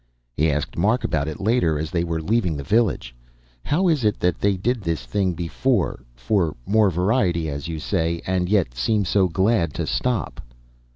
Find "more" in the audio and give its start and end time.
6.65-6.89